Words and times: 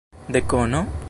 Dekono? 0.35 0.81